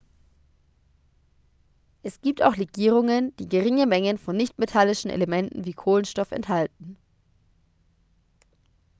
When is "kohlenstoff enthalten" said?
5.73-6.97